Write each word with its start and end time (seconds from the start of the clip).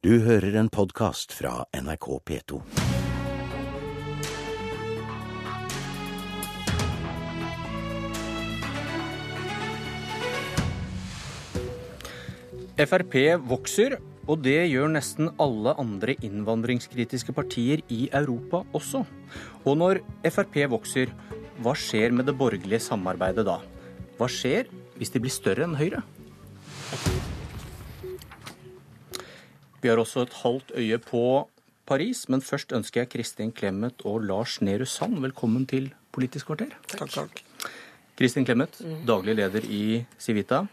Du 0.00 0.14
hører 0.24 0.54
en 0.56 0.70
podkast 0.72 1.34
fra 1.36 1.66
NRK 1.76 2.06
P2. 2.24 2.58
Frp 12.80 13.16
vokser, 13.44 13.98
og 14.24 14.40
det 14.40 14.56
gjør 14.70 14.88
nesten 14.94 15.28
alle 15.36 15.74
andre 15.76 16.14
innvandringskritiske 16.24 17.36
partier 17.36 17.84
i 17.92 18.06
Europa 18.08 18.62
også. 18.72 19.02
Og 19.68 19.76
når 19.82 20.00
Frp 20.32 20.62
vokser, 20.78 21.12
hva 21.60 21.76
skjer 21.76 22.16
med 22.16 22.24
det 22.32 22.38
borgerlige 22.40 22.80
samarbeidet 22.88 23.44
da? 23.44 23.58
Hva 24.16 24.32
skjer 24.32 24.72
hvis 24.96 25.12
de 25.12 25.20
blir 25.20 25.36
større 25.36 25.68
enn 25.68 25.76
Høyre? 25.76 26.00
Vi 29.80 29.88
har 29.88 30.00
også 30.00 30.26
et 30.26 30.34
halvt 30.42 30.72
øye 30.76 30.98
på 31.00 31.48
Paris, 31.88 32.26
men 32.28 32.42
først 32.44 32.72
ønsker 32.76 33.00
jeg 33.00 33.08
Kristin 33.14 33.52
Clemet 33.56 34.02
og 34.04 34.20
Lars 34.28 34.58
Nehru 34.60 34.84
Sand 34.84 35.16
velkommen 35.24 35.64
til 35.66 35.88
Politisk 36.12 36.50
kvarter. 36.50 36.74
Takk, 36.90 37.10
takk. 37.14 37.40
Kristin 38.18 38.44
Clemet, 38.44 38.76
daglig 39.08 39.38
leder 39.38 39.64
i 39.64 40.02
Civita. 40.20 40.66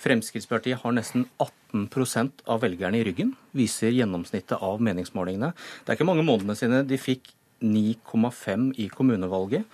Fremskrittspartiet 0.00 0.80
har 0.82 0.94
nesten 0.96 1.28
18% 1.38 2.42
av 2.50 2.62
velgerne 2.64 2.98
i 2.98 3.04
ryggen, 3.06 3.34
viser 3.54 3.92
gjennomsnittet 3.94 4.58
av 4.58 4.80
meningsmålingene. 4.82 5.52
Det 5.84 5.92
er 5.92 5.98
ikke 6.00 6.08
mange 6.08 6.24
månedene 6.26 6.56
sine 6.58 6.80
de 6.88 6.98
fikk 6.98 7.30
9,5 7.62 8.72
i 8.80 8.88
kommunevalget. 8.90 9.68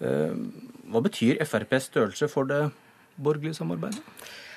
Eh, 0.00 0.34
Hva 0.90 1.04
betyr 1.04 1.38
FrPs 1.44 1.92
størrelse 1.92 2.30
for 2.32 2.48
det 2.48 2.64
borgerlige 3.22 3.60
samarbeidet? 3.60 4.02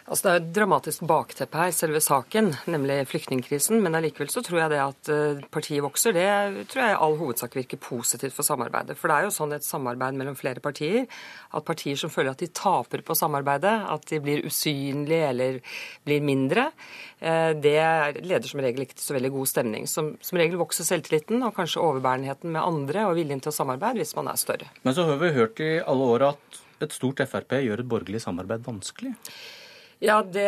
Altså, 0.08 0.23
det 0.23 0.31
er 0.31 0.39
et 0.39 0.53
dramatisk 0.55 1.03
bakteppe 1.09 1.59
her, 1.59 1.73
selve 1.76 1.99
saken, 2.03 2.52
nemlig 2.71 3.02
flyktningkrisen. 3.09 3.81
Men 3.84 3.98
allikevel 3.99 4.31
så 4.31 4.44
tror 4.45 4.62
jeg 4.63 4.73
det 4.73 4.80
at 4.84 5.12
eh, 5.13 5.41
partiet 5.52 5.84
vokser, 5.85 6.16
det 6.16 6.67
tror 6.72 6.84
jeg 6.84 6.95
i 6.95 6.99
all 7.05 7.17
hovedsak 7.20 7.58
virker 7.58 7.81
positivt 7.83 8.36
for 8.36 8.47
samarbeidet. 8.47 8.97
For 9.00 9.11
det 9.11 9.17
er 9.17 9.27
jo 9.27 9.36
sånn 9.36 9.58
et 9.58 9.67
samarbeid 9.67 10.17
mellom 10.20 10.38
flere 10.39 10.64
partier, 10.64 11.05
at 11.52 11.67
partier 11.67 12.00
som 12.00 12.14
føler 12.14 12.33
at 12.33 12.44
de 12.44 12.50
taper 12.53 13.03
på 13.05 13.17
samarbeidet, 13.17 13.75
at 13.94 14.08
de 14.09 14.22
blir 14.23 14.45
usynlige 14.47 15.30
eller 15.33 15.59
blir 16.08 16.23
mindre, 16.25 16.70
eh, 17.20 17.52
det 17.59 17.77
leder 18.23 18.47
som 18.50 18.64
regel 18.64 18.86
ikke 18.86 18.97
til 18.97 19.09
så 19.09 19.17
veldig 19.17 19.33
god 19.36 19.52
stemning. 19.52 19.89
Som, 19.89 20.16
som 20.23 20.39
regel 20.39 20.59
vokser 20.61 20.88
selvtilliten 20.88 21.44
og 21.44 21.55
kanskje 21.58 21.83
overbærenheten 21.83 22.55
med 22.55 22.64
andre 22.64 23.05
og 23.09 23.17
viljen 23.20 23.44
til 23.44 23.53
å 23.53 23.58
samarbeide 23.59 24.02
hvis 24.02 24.16
man 24.17 24.31
er 24.31 24.39
større. 24.39 24.72
Men 24.83 24.97
så 24.97 25.05
har 25.09 25.22
vi 25.22 25.36
hørt 25.36 25.61
i 25.64 25.75
alle 25.83 26.11
år 26.16 26.30
at 26.33 26.59
et 26.80 26.94
stort 26.95 27.20
Frp 27.27 27.58
gjør 27.59 27.81
et 27.83 27.89
borgerlig 27.92 28.22
samarbeid 28.23 28.64
vanskelig. 28.64 29.14
Ja, 30.00 30.22
det, 30.23 30.47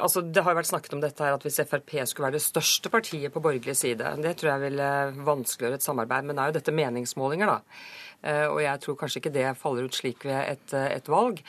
altså, 0.00 0.22
det 0.24 0.42
har 0.46 0.56
vært 0.56 0.70
snakket 0.70 0.94
om 0.96 1.02
dette 1.02 1.20
her 1.20 1.34
at 1.36 1.42
hvis 1.44 1.60
Frp 1.68 1.92
skulle 2.08 2.30
være 2.30 2.38
det 2.38 2.46
største 2.46 2.88
partiet 2.92 3.34
på 3.34 3.42
borgerlig 3.44 3.74
side, 3.76 4.14
det 4.24 4.32
tror 4.40 4.54
jeg 4.54 4.62
ville 4.62 4.86
vanskeliggjøre 5.26 5.76
et 5.76 5.84
samarbeid. 5.84 6.24
Men 6.24 6.38
det 6.38 6.44
er 6.44 6.52
jo 6.52 6.56
dette 6.56 6.74
meningsmålinger, 6.78 7.52
da. 7.52 7.82
Eh, 8.22 8.46
og 8.46 8.60
jeg 8.62 8.78
tror 8.82 8.96
kanskje 9.00 9.18
ikke 9.18 9.32
det 9.34 9.46
faller 9.58 9.88
ut 9.90 9.96
slik 9.96 10.22
ved 10.28 10.38
et, 10.46 10.74
et, 10.78 11.08
valg. 11.10 11.40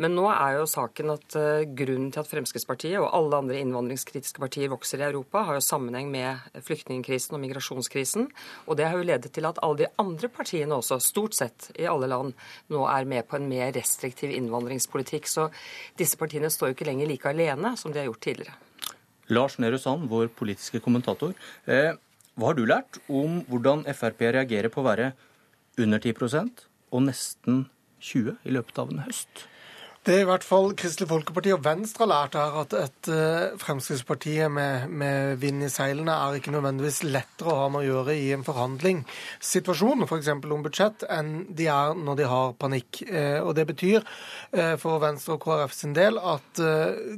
Men 0.00 0.14
nå 0.16 0.24
er 0.32 0.56
jo 0.56 0.68
saken 0.70 1.12
at 1.12 1.36
eh, 1.36 1.64
grunnen 1.76 2.08
til 2.12 2.22
at 2.22 2.30
Fremskrittspartiet 2.30 3.00
og 3.02 3.10
alle 3.12 3.40
andre 3.42 3.58
innvandringskritiske 3.60 4.40
partier 4.40 4.72
vokser 4.72 5.02
i 5.02 5.08
Europa, 5.10 5.44
har 5.48 5.58
jo 5.58 5.64
sammenheng 5.64 6.08
med 6.12 6.40
flyktningkrisen 6.64 7.36
og 7.36 7.42
migrasjonskrisen. 7.44 8.30
Og 8.66 8.80
det 8.80 8.88
har 8.88 8.96
jo 8.96 9.08
ledet 9.10 9.32
til 9.36 9.48
at 9.48 9.60
alle 9.62 9.84
de 9.84 9.90
andre 10.00 10.32
partiene 10.32 10.78
også, 10.78 11.00
stort 11.04 11.36
sett 11.36 11.68
i 11.76 11.88
alle 11.90 12.08
land, 12.08 12.32
nå 12.72 12.86
er 12.88 13.08
med 13.08 13.28
på 13.28 13.36
en 13.36 13.50
mer 13.50 13.74
restriktiv 13.76 14.32
innvandringspolitikk. 14.32 15.28
Så 15.28 15.50
disse 16.00 16.16
partiene 16.20 16.50
står 16.52 16.71
jo 16.72 16.78
ikke 16.78 16.88
lenger 16.88 17.10
like 17.10 17.28
alene 17.30 17.76
som 17.78 17.92
de 17.92 18.02
har 18.02 18.08
gjort 18.08 18.24
tidligere. 18.24 18.56
Lars 19.32 19.58
Nehru 19.62 19.78
Sand, 19.78 20.08
vår 20.10 20.32
politiske 20.34 20.80
kommentator. 20.82 21.36
Eh, 21.66 21.94
hva 22.34 22.50
har 22.50 22.56
du 22.58 22.64
lært 22.66 22.98
om 23.12 23.40
hvordan 23.48 23.84
Frp 23.92 24.26
reagerer 24.32 24.72
på 24.72 24.82
å 24.82 24.88
være 24.88 25.12
under 25.80 26.00
10% 26.00 26.66
og 26.92 27.06
nesten 27.06 27.64
20 28.02 28.36
i 28.48 28.54
løpet 28.56 28.80
av 28.82 28.92
en 28.92 29.04
høst. 29.06 29.46
Det 30.02 30.16
er 30.16 30.24
i 30.24 30.26
hvert 30.26 30.42
fall 30.42 30.72
Kristelig 30.74 31.06
Folkeparti 31.12 31.52
og 31.54 31.60
Venstre 31.62 32.02
har 32.02 32.08
lært 32.10 32.34
her, 32.34 32.56
at 32.58 32.72
et 32.74 33.08
uh, 33.14 33.52
Fremskrittspartiet 33.62 34.50
med, 34.50 34.88
med, 34.90 35.36
vind 35.38 35.62
i 35.62 35.68
seilene 35.70 36.16
er 36.18 36.40
ikke 36.40 36.50
nødvendigvis 36.50 37.04
lettere 37.06 37.52
å 37.52 37.60
ha 37.60 37.68
med 37.70 37.84
å 37.84 37.86
gjøre 37.86 38.16
i 38.18 38.32
en 38.34 38.42
forhandlingssituasjon, 38.42 40.02
f.eks. 40.02 40.30
For 40.32 40.54
om 40.56 40.64
budsjett, 40.64 41.04
enn 41.06 41.30
de 41.54 41.68
er 41.70 41.94
når 41.94 42.18
de 42.18 42.26
har 42.32 42.56
panikk. 42.58 42.98
Uh, 43.12 43.44
og 43.44 43.52
Det 43.54 43.66
betyr 43.68 44.00
uh, 44.02 44.74
for 44.82 44.98
Venstre 45.04 45.36
og 45.36 45.46
KrF 45.46 45.76
sin 45.76 45.94
del 45.94 46.18
at 46.18 46.64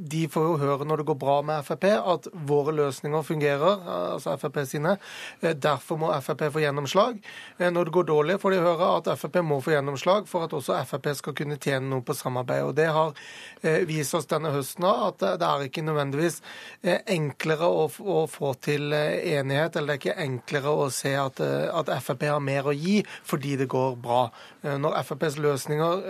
de 0.05 0.21
får 0.29 0.45
jo 0.45 0.61
høre 0.61 0.85
når 0.85 1.01
det 1.01 1.07
går 1.09 1.19
bra 1.25 1.39
med 1.49 1.65
Frp, 1.65 1.89
at 1.89 2.29
våre 2.45 2.75
løsninger 2.83 3.25
fungerer, 3.25 3.81
altså 4.11 4.37
Frp 4.37 4.61
sine. 4.69 4.93
derfor 5.41 5.97
må 6.03 6.13
Frp 6.21 6.45
få 6.53 6.61
gjennomslag. 6.61 7.17
når 7.57 7.89
det 7.89 7.97
går 7.97 8.09
dårlig, 8.13 8.39
får 8.41 8.53
de 8.53 8.61
høre 8.67 8.93
at 8.99 9.11
Frp 9.17 9.41
må 9.41 9.57
få 9.65 9.73
gjennomslag 9.73 10.29
for 10.29 10.45
at 10.45 10.53
også 10.53 10.77
Frp 10.85 11.11
skal 11.17 11.37
kunne 11.41 11.57
tjene 11.57 11.89
noe 11.89 12.05
på 12.05 12.13
samarbeid. 12.13 12.74
Og 12.75 12.81
Det 12.81 12.87
har 12.91 13.13
eh, 13.61 13.83
vist 13.87 14.15
oss 14.17 14.27
denne 14.27 14.51
høsten 14.51 14.83
at 14.89 15.21
det 15.39 15.47
er 15.47 15.63
ikke 15.63 15.83
nødvendigvis 15.85 16.41
eh, 16.83 16.99
enklere 17.15 17.69
å, 17.71 17.87
å 17.87 18.25
få 18.27 18.51
til 18.59 18.91
eh, 18.95 19.37
enighet, 19.37 19.77
eller 19.79 19.95
det 19.95 19.95
er 19.95 20.01
ikke 20.01 20.25
enklere 20.25 20.73
å 20.75 20.89
se 20.91 21.13
at, 21.15 21.39
at 21.39 21.91
Frp 22.03 22.27
har 22.27 22.43
mer 22.43 22.67
å 22.67 22.75
gi 22.75 22.99
fordi 23.23 23.55
det 23.61 23.69
går 23.71 23.95
bra. 24.01 24.27
Når 24.65 24.97
FrPs 25.05 25.37
løsninger 25.39 26.03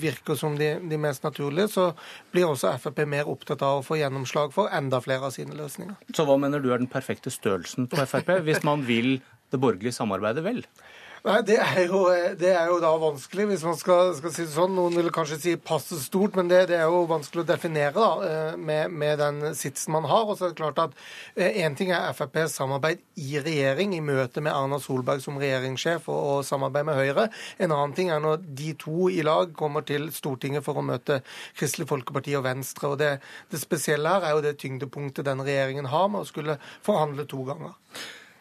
virker 0.00 0.38
som 0.38 0.56
de, 0.58 0.72
de 0.90 0.98
mest 1.00 1.24
naturlige, 1.26 1.68
så 1.70 1.90
blir 2.32 2.48
også 2.48 2.72
Frp 2.80 3.04
mer 3.08 3.30
opptatt 3.30 3.62
av 3.66 3.80
å 3.80 3.84
få 3.86 4.00
gjennomslag 4.00 4.54
for 4.56 4.72
enda 4.74 5.02
flere 5.04 5.28
av 5.28 5.36
sine 5.36 5.54
løsninger. 5.58 5.98
Så 6.16 6.26
hva 6.26 6.38
mener 6.40 6.62
du 6.62 6.72
er 6.72 6.82
den 6.82 6.90
perfekte 6.90 7.32
størrelsen 7.32 7.90
på 7.90 8.00
Frp, 8.08 8.40
hvis 8.46 8.64
man 8.66 8.82
vil 8.88 9.20
det 9.52 9.60
borgerlige 9.60 9.94
samarbeidet 9.94 10.46
vel? 10.46 10.64
Nei, 11.20 11.40
det 11.44 11.58
er, 11.60 11.82
jo, 11.84 11.98
det 12.40 12.48
er, 12.48 12.70
jo, 12.70 12.78
da 12.80 12.90
vanskelig, 12.96 13.44
hvis 13.50 13.64
man 13.66 13.74
skal, 13.76 14.14
skal, 14.16 14.32
si 14.32 14.46
det 14.46 14.54
sånn. 14.54 14.72
Noen 14.72 14.94
vil 14.96 15.10
kanskje 15.12 15.36
si 15.42 15.52
passe 15.60 15.98
stort, 16.00 16.36
men 16.38 16.48
det, 16.48 16.62
det 16.70 16.78
er 16.78 16.86
jo 16.88 17.02
vanskelig 17.10 17.42
å 17.42 17.48
definere 17.50 17.92
da, 17.92 18.06
eh, 18.24 18.54
med, 18.56 18.94
med, 19.02 19.20
den 19.20 19.50
sitsen 19.58 19.92
man 19.92 20.06
har. 20.08 20.24
Og 20.24 20.38
så 20.38 20.46
er 20.46 20.54
det 20.54 20.60
klart 20.62 20.80
at 20.80 20.94
Én 21.36 21.74
eh, 21.74 21.76
ting 21.76 21.92
er 21.92 22.14
FrPs 22.16 22.54
samarbeid 22.56 23.02
i 23.20 23.34
regjering, 23.36 23.92
i 23.98 24.00
møte 24.04 24.40
med 24.40 24.54
Erna 24.54 24.78
Solberg 24.80 25.20
som 25.20 25.36
regjeringssjef 25.42 26.08
og, 26.08 26.20
og 26.38 26.46
samarbeid 26.48 26.88
med 26.88 26.96
Høyre. 26.96 27.26
En 27.60 27.76
annen 27.76 27.92
ting 27.98 28.14
er 28.14 28.22
når 28.24 28.40
de 28.62 28.72
to 28.80 29.10
i 29.12 29.20
lag 29.26 29.52
kommer 29.58 29.84
til 29.84 30.08
Stortinget 30.16 30.64
for 30.64 30.80
å 30.80 30.86
møte 30.86 31.20
Kristelig 31.58 31.90
Folkeparti 31.92 32.38
og 32.40 32.46
Venstre. 32.48 32.94
og 32.94 32.96
Det, 33.02 33.12
det 33.52 33.60
spesielle 33.60 34.16
her 34.16 34.30
er 34.30 34.38
jo 34.38 34.46
det 34.48 34.56
tyngdepunktet 34.64 35.28
den 35.28 35.44
regjeringen 35.44 35.92
har 35.92 36.08
med 36.08 36.24
å 36.24 36.32
skulle 36.32 36.56
forhandle 36.86 37.28
to 37.28 37.44
ganger. 37.50 37.76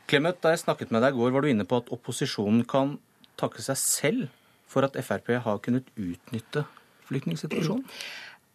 Clemet, 0.10 0.40
da 0.42 0.54
jeg 0.54 0.64
snakket 0.64 0.94
med 0.94 1.04
deg 1.06 1.14
i 1.14 1.20
går, 1.20 1.34
var 1.36 1.46
du 1.46 1.52
inne 1.52 1.68
på 1.70 1.78
at 1.84 1.92
opposisjonen 1.94 2.64
kan 2.70 2.96
takke 3.40 3.62
seg 3.62 3.78
selv 3.78 4.28
for 4.70 4.86
at 4.86 4.98
Frp 5.06 5.36
har 5.46 5.62
kunnet 5.66 5.90
utnytte 5.98 6.66
flyktningsituasjonen? 7.10 7.86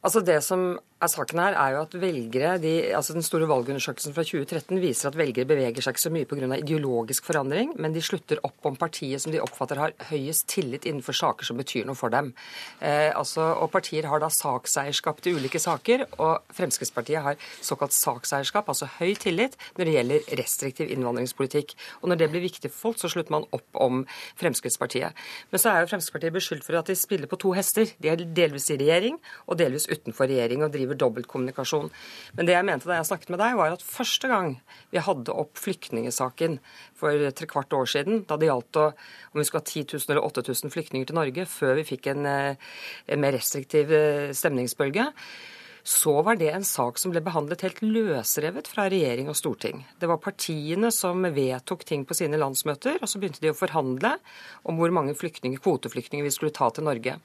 Altså 0.05 0.21
Det 0.21 0.41
som 0.45 0.75
saken 1.03 1.41
her, 1.43 1.57
er 1.59 1.75
jo 1.75 1.81
at 1.85 1.95
velgere, 2.01 2.55
de, 2.63 2.73
altså 2.97 3.15
Den 3.17 3.25
store 3.27 3.49
valgundersøkelsen 3.51 4.15
fra 4.15 4.23
2013 4.25 4.81
viser 4.81 5.11
at 5.11 5.19
velgere 5.19 5.49
beveger 5.49 5.83
seg 5.83 5.95
ikke 5.95 6.05
så 6.05 6.13
mye 6.15 6.29
pga. 6.29 6.49
ideologisk 6.57 7.25
forandring, 7.25 7.75
men 7.77 7.93
de 7.93 8.03
slutter 8.03 8.39
opp 8.47 8.65
om 8.65 8.77
partiet 8.77 9.21
som 9.21 9.33
de 9.33 9.41
oppfatter 9.43 9.81
har 9.81 9.95
høyest 10.11 10.47
tillit 10.49 10.87
innenfor 10.87 11.13
saker 11.13 11.45
som 11.45 11.59
betyr 11.59 11.85
noe 11.85 11.99
for 11.99 12.11
dem. 12.15 12.33
Eh, 12.81 13.11
altså, 13.15 13.43
og 13.61 13.71
Partier 13.75 14.07
har 14.07 14.21
da 14.21 14.31
sakseierskap 14.31 15.21
til 15.21 15.37
ulike 15.37 15.59
saker, 15.59 16.07
og 16.19 16.45
Fremskrittspartiet 16.55 17.23
har 17.23 17.37
såkalt 17.61 17.93
sakseierskap, 17.93 18.69
altså 18.69 18.89
høy 19.01 19.15
tillit, 19.19 19.59
når 19.77 19.85
det 19.85 19.97
gjelder 19.99 20.31
restriktiv 20.41 20.93
innvandringspolitikk. 20.95 21.75
Og 22.03 22.09
Når 22.09 22.23
det 22.23 22.31
blir 22.31 22.47
viktig 22.47 22.71
for 22.71 22.89
folk, 22.89 23.03
så 23.03 23.11
slutter 23.11 23.35
man 23.35 23.49
opp 23.53 23.69
om 23.75 24.05
Fremskrittspartiet. 24.41 25.13
Men 25.51 25.61
så 25.61 25.73
er 25.73 25.83
jo 25.83 25.91
Fremskrittspartiet 25.93 26.39
beskyldt 26.39 26.65
for 26.67 26.79
at 26.79 26.87
de 26.87 26.97
spiller 26.97 27.27
på 27.27 27.41
to 27.41 27.53
hester. 27.57 27.91
De 27.99 28.09
er 28.13 28.23
delvis 28.25 28.71
i 28.71 28.79
regjering 28.79 29.19
og 29.49 29.59
delvis 29.59 29.89
utenfor 29.91 30.31
regjering. 30.31 30.63
og 30.63 30.73
driver 30.75 30.84
dobbeltkommunikasjon. 30.93 31.89
Men 32.37 32.49
det 32.49 32.57
jeg 32.57 32.69
mente 32.69 32.91
da 32.91 32.99
jeg 32.99 33.09
snakket 33.09 33.33
med 33.33 33.41
deg, 33.41 33.57
var 33.57 33.79
at 33.79 33.87
første 33.87 34.29
gang 34.29 34.59
vi 34.93 35.01
hadde 35.03 35.33
opp 35.33 35.57
flyktningesaken 35.57 36.59
for 37.01 37.25
trekvart 37.41 37.73
år 37.81 37.89
siden, 37.95 38.23
da 38.29 38.37
det 38.37 38.51
gjaldt 38.51 38.83
om 38.85 39.41
vi 39.41 39.47
skulle 39.49 39.65
ha 39.65 39.71
10 39.73 39.97
000 39.97 40.13
eller 40.13 40.29
8000 40.29 40.75
flyktninger 40.75 41.09
til 41.09 41.19
Norge 41.19 41.49
før 41.49 41.79
vi 41.81 41.89
fikk 41.95 42.13
en, 42.13 42.29
eh, 42.29 42.71
en 43.09 43.25
mer 43.25 43.33
restriktiv 43.39 43.93
eh, 43.95 44.33
stemningsbølge, 44.37 45.09
så 45.85 46.23
var 46.25 46.39
det 46.41 46.49
en 46.49 46.65
sak 46.65 46.97
som 46.99 47.13
ble 47.13 47.21
behandlet 47.21 47.61
helt 47.61 47.83
løsrevet 47.85 48.69
fra 48.73 48.87
regjering 48.89 49.29
og 49.29 49.37
storting. 49.37 49.83
Det 50.01 50.09
var 50.09 50.23
partiene 50.25 50.89
som 50.95 51.27
vedtok 51.37 51.85
ting 51.85 52.07
på 52.09 52.17
sine 52.17 52.41
landsmøter, 52.41 52.97
og 53.03 53.11
så 53.11 53.21
begynte 53.21 53.43
de 53.45 53.53
å 53.53 53.59
forhandle 53.59 54.15
om 54.65 54.81
hvor 54.81 54.95
mange 54.97 55.13
kvoteflyktninger 55.13 56.25
vi 56.25 56.33
skulle 56.33 56.57
ta 56.57 56.71
til 56.73 56.89
Norge. 56.89 57.19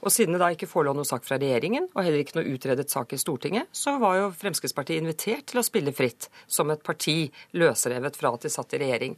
Og 0.00 0.12
siden 0.12 0.34
det 0.34 0.40
da 0.40 0.48
ikke 0.54 0.68
forelå 0.70 0.94
noe 0.96 1.08
sak 1.08 1.26
fra 1.26 1.36
regjeringen, 1.40 1.88
og 1.92 2.04
heller 2.04 2.22
ikke 2.22 2.38
noe 2.38 2.54
utredet 2.54 2.88
sak 2.92 3.12
i 3.12 3.20
Stortinget, 3.20 3.68
så 3.76 3.98
var 4.00 4.16
jo 4.16 4.28
Fremskrittspartiet 4.40 5.02
invitert 5.02 5.46
til 5.50 5.60
å 5.60 5.64
spille 5.66 5.92
fritt, 5.96 6.30
som 6.48 6.72
et 6.72 6.82
parti 6.84 7.30
løsrevet 7.60 8.16
fra 8.16 8.32
at 8.34 8.46
de 8.46 8.52
satt 8.52 8.76
i 8.76 8.80
regjering. 8.82 9.16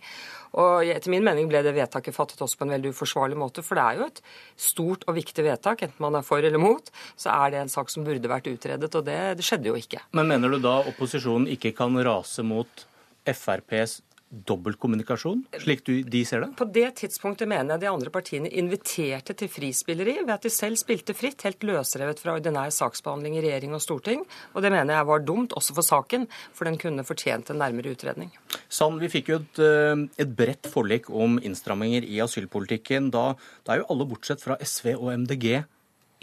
Og 0.58 0.90
etter 0.92 1.12
min 1.12 1.24
mening 1.24 1.48
ble 1.48 1.62
det 1.64 1.74
vedtaket 1.76 2.16
fattet 2.16 2.42
også 2.44 2.60
på 2.60 2.66
en 2.66 2.74
veldig 2.74 2.92
uforsvarlig 2.92 3.38
måte, 3.38 3.64
for 3.64 3.78
det 3.78 3.86
er 3.86 4.00
jo 4.00 4.08
et 4.10 4.22
stort 4.60 5.06
og 5.08 5.16
viktig 5.16 5.46
vedtak, 5.46 5.86
enten 5.86 6.04
man 6.04 6.18
er 6.18 6.26
for 6.26 6.42
eller 6.42 6.60
mot, 6.60 6.92
så 7.16 7.32
er 7.38 7.54
det 7.54 7.62
en 7.62 7.72
sak 7.72 7.92
som 7.92 8.04
burde 8.06 8.30
vært 8.30 8.50
utredet 8.50 8.90
og 8.92 9.06
det, 9.06 9.20
det 9.38 9.46
skjedde 9.46 9.70
jo 9.70 9.78
ikke. 9.78 10.02
Men 10.18 10.28
mener 10.34 10.52
du 10.52 10.60
da 10.62 10.80
opposisjonen 10.90 11.48
ikke 11.54 11.72
kan 11.78 11.96
rase 12.04 12.44
mot 12.44 12.88
FrPs 13.22 14.00
dobbeltkommunikasjon, 14.32 15.42
slik 15.60 15.82
du, 15.84 15.92
de 16.08 16.22
ser 16.24 16.40
det? 16.40 16.48
På 16.56 16.64
det 16.64 16.86
tidspunktet 17.02 17.48
mener 17.50 17.74
jeg 17.74 17.82
de 17.82 17.90
andre 17.90 18.12
partiene 18.12 18.48
inviterte 18.48 19.36
til 19.36 19.50
frispilleri 19.52 20.14
ved 20.22 20.32
at 20.32 20.46
de 20.46 20.52
selv 20.52 20.80
spilte 20.80 21.12
fritt, 21.16 21.44
helt 21.44 21.66
løsrevet 21.68 22.22
fra 22.22 22.38
ordinær 22.38 22.72
saksbehandling 22.72 23.36
i 23.36 23.42
regjering 23.44 23.76
og 23.76 23.82
storting. 23.84 24.24
Og 24.56 24.64
det 24.64 24.72
mener 24.72 24.96
jeg 24.96 25.08
var 25.10 25.26
dumt, 25.28 25.52
også 25.58 25.76
for 25.76 25.84
saken, 25.86 26.24
for 26.56 26.68
den 26.68 26.80
kunne 26.80 27.04
fortjent 27.04 27.52
en 27.52 27.60
nærmere 27.60 27.92
utredning. 27.92 28.32
Sand, 28.72 29.02
vi 29.02 29.12
fikk 29.12 29.28
jo 29.34 29.40
et, 29.42 29.60
eh, 29.60 30.06
et 30.24 30.32
bredt 30.38 30.70
forlik 30.72 31.10
om 31.10 31.36
innstramminger 31.42 32.08
i 32.08 32.22
asylpolitikken. 32.24 33.12
Da, 33.12 33.34
da 33.66 33.74
er 33.74 33.82
jo 33.82 33.90
alle 33.92 34.08
bortsett 34.08 34.40
fra 34.40 34.56
SV 34.56 34.94
og 34.96 35.12
MDG 35.26 35.60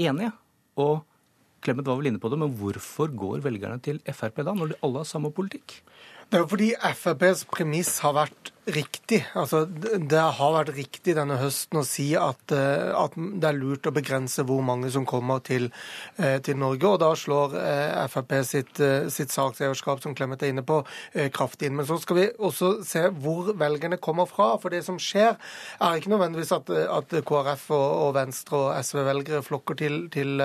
enige. 0.02 0.34
Og 0.82 1.06
Clemet 1.60 1.84
var 1.84 1.98
vel 2.00 2.08
inne 2.08 2.22
på 2.24 2.30
det, 2.32 2.40
men 2.40 2.54
hvorfor 2.56 3.12
går 3.20 3.42
velgerne 3.44 3.82
til 3.84 4.00
Frp 4.16 4.40
da, 4.48 4.54
når 4.56 4.72
de 4.72 4.78
alle 4.86 5.02
har 5.02 5.08
samme 5.10 5.32
politikk? 5.36 5.82
Det 6.30 6.38
er 6.38 6.46
fordi 6.46 6.74
FrPs 6.78 7.40
premiss 7.50 7.96
har 8.04 8.14
vært 8.14 8.52
riktig. 8.76 9.20
Altså, 9.38 9.64
det 9.66 10.20
har 10.20 10.54
vært 10.54 10.72
riktig 10.76 11.16
denne 11.18 11.38
høsten 11.40 11.82
å 11.82 11.86
si 11.88 12.12
at, 12.18 12.52
eh, 12.56 12.92
at, 12.96 13.16
det 13.16 13.48
er 13.50 13.58
lurt 13.58 13.88
å 13.90 13.94
begrense 13.96 14.44
hvor 14.48 14.62
mange 14.66 14.92
som 14.94 15.06
kommer 15.10 15.42
til, 15.46 15.70
eh, 16.18 16.38
til 16.40 16.58
Norge. 16.58 16.86
Og 16.88 17.00
da 17.02 17.12
slår 17.16 17.56
eh, 17.60 18.08
Frp 18.10 18.34
sitt, 18.46 18.82
sitt 19.14 19.34
sakseierskap, 19.34 20.02
som 20.04 20.16
Clemet 20.16 20.44
er 20.44 20.54
inne 20.54 20.64
på, 20.66 20.82
kraftig 21.34 21.70
inn. 21.70 21.76
Men 21.80 21.88
så 21.90 21.98
skal 22.02 22.18
vi 22.18 22.28
også 22.38 22.72
se 22.86 23.06
hvor 23.10 23.52
velgerne 23.58 23.98
kommer 23.98 24.30
fra. 24.30 24.52
For 24.62 24.70
det 24.70 24.84
som 24.86 25.00
skjer, 25.02 25.36
er 25.82 26.00
ikke 26.00 26.14
nødvendigvis 26.14 26.54
at, 26.56 26.70
at 26.70 27.18
KrF 27.26 27.70
og, 27.76 27.88
og, 28.08 28.14
Venstre 28.20 28.58
og 28.58 28.86
SV-velgere 28.86 29.44
flokker 29.46 29.80
til, 29.80 30.00
til 30.14 30.42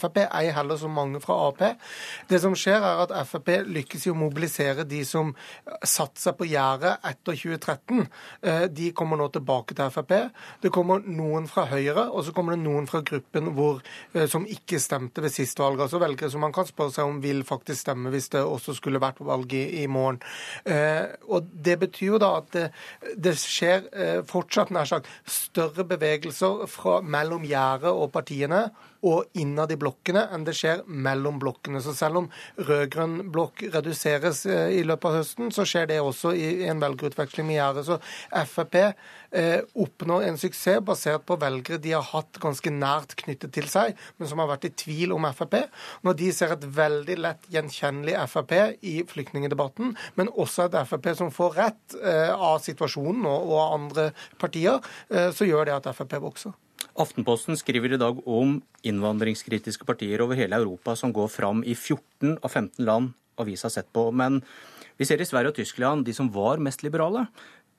Frp, 0.00 0.24
ei 0.28 0.50
heller 0.54 0.80
så 0.80 0.90
mange 0.90 1.20
fra 1.22 1.38
Ap. 1.48 1.62
Det 2.28 2.40
som 2.42 2.56
skjer, 2.58 2.82
er 2.82 3.04
at 3.06 3.14
Frp 3.28 3.54
lykkes 3.68 4.06
i 4.06 4.12
å 4.12 4.18
mobilisere 4.18 4.86
de 4.88 5.02
som 5.08 5.34
satte 5.84 6.20
seg 6.20 6.36
på 6.38 6.48
gjerdet 6.50 6.96
etter 7.08 7.41
2013, 7.42 8.06
eh, 8.42 8.64
de 8.70 8.90
kommer 8.96 9.18
nå 9.20 9.28
tilbake 9.34 9.76
til 9.76 9.90
Frp. 9.92 10.14
Det 10.62 10.72
kommer 10.74 11.02
noen 11.04 11.48
fra 11.50 11.66
Høyre, 11.70 12.08
og 12.10 12.24
så 12.26 12.34
kommer 12.34 12.56
det 12.56 12.62
noen 12.64 12.88
fra 12.90 13.02
gruppen 13.06 13.52
hvor, 13.56 13.82
eh, 14.14 14.26
som 14.30 14.46
ikke 14.46 14.80
stemte 14.82 15.24
ved 15.24 15.34
sist 15.34 15.58
valg. 15.58 15.80
Altså 15.80 16.00
velgere 16.02 16.30
som 16.30 16.44
man 16.44 16.54
kan 16.54 16.68
spørre 16.68 16.94
seg 16.94 17.08
om 17.08 17.20
vil 17.22 17.42
faktisk 17.48 17.80
stemme 17.84 18.12
hvis 18.14 18.30
det 18.34 18.42
også 18.42 18.76
skulle 18.78 19.02
vært 19.02 19.20
valg 19.20 19.52
i, 19.52 19.82
i 19.82 19.86
morgen. 19.86 20.20
Eh, 20.64 21.10
og 21.28 21.50
Det 21.62 21.78
betyr 21.78 22.14
jo 22.14 22.22
da 22.22 22.36
at 22.40 22.48
det, 22.54 22.68
det 23.16 23.36
skjer 23.38 23.90
fortsatt 24.28 24.72
nær 24.74 24.88
sagt 24.88 25.08
større 25.28 25.84
bevegelser 25.88 26.66
fra, 26.70 27.00
mellom 27.02 27.44
gjerdet 27.46 27.92
og 27.92 28.10
partiene 28.14 28.66
og 29.02 29.38
innad 29.38 29.72
i 29.74 29.78
blokkene 29.80 30.24
enn 30.32 30.44
det 30.46 30.54
skjer 30.56 30.84
mellom 30.86 31.40
blokkene. 31.42 31.82
Så 31.82 31.94
selv 31.96 32.22
om 32.22 32.28
rød-grønn 32.56 33.18
blokk 33.34 33.64
reduseres 33.74 34.44
i 34.46 34.82
løpet 34.86 35.08
av 35.08 35.18
høsten, 35.18 35.50
så 35.54 35.66
skjer 35.68 35.88
det 35.90 36.00
også 36.02 36.34
i 36.38 36.68
en 36.70 36.82
velgerutveksling 36.82 37.48
med 37.48 37.58
gjerdet. 37.58 37.86
Så 37.88 37.98
Frp 38.52 38.78
eh, 38.78 39.60
oppnår 39.74 40.28
en 40.28 40.38
suksess 40.40 40.82
basert 40.86 41.26
på 41.26 41.38
velgere 41.40 41.80
de 41.82 41.94
har 41.96 42.06
hatt 42.12 42.38
ganske 42.42 42.72
nært 42.72 43.16
knyttet 43.22 43.54
til 43.56 43.68
seg, 43.70 43.98
men 44.18 44.30
som 44.30 44.42
har 44.42 44.50
vært 44.52 44.68
i 44.68 44.74
tvil 44.84 45.14
om 45.16 45.26
Frp. 45.34 45.58
Når 46.06 46.18
de 46.20 46.32
ser 46.34 46.54
et 46.54 46.66
veldig 46.78 47.18
lett 47.20 47.48
gjenkjennelig 47.52 48.18
Frp 48.32 48.56
i 48.86 48.96
flyktningdebatten, 49.08 49.96
men 50.18 50.32
også 50.32 50.68
et 50.68 50.78
Frp 50.88 51.12
som 51.18 51.32
får 51.34 51.56
rett 51.58 51.98
eh, 52.02 52.32
av 52.32 52.60
situasjonen 52.64 53.26
og, 53.28 53.50
og 53.52 53.78
andre 53.80 54.10
partier, 54.40 54.82
eh, 55.10 55.30
så 55.34 55.48
gjør 55.48 55.68
det 55.68 55.80
at 55.80 55.90
Frp 55.96 56.20
vokser. 56.22 56.54
Aftenposten 57.00 57.56
skriver 57.56 57.94
i 57.94 58.00
dag 58.00 58.18
om 58.28 58.58
innvandringskritiske 58.84 59.86
partier 59.88 60.20
over 60.20 60.36
hele 60.36 60.58
Europa 60.60 60.92
som 60.98 61.12
går 61.12 61.30
fram 61.32 61.62
i 61.64 61.74
14 61.74 62.36
av 62.42 62.50
15 62.50 62.84
land 62.84 63.12
avisa 63.40 63.66
har 63.66 63.72
sett 63.78 63.92
på. 63.92 64.10
Men 64.12 64.42
vi 65.00 65.06
ser 65.08 65.20
i 65.20 65.26
Sverige 65.26 65.54
og 65.54 65.56
Tyskland 65.56 66.04
de 66.04 66.12
som 66.12 66.28
var 66.34 66.60
mest 66.60 66.84
liberale, 66.84 67.24